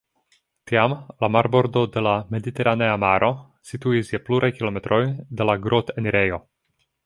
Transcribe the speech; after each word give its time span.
Tiam 0.69 0.95
la 1.23 1.29
marbordo 1.35 1.83
de 1.97 2.03
la 2.07 2.15
Mediteranea 2.37 2.95
maro 3.05 3.31
situis 3.73 4.11
je 4.15 4.23
pluraj 4.31 4.53
kilometroj 4.59 5.01
de 5.41 5.51
la 5.51 5.61
grot-enirejo. 5.69 6.45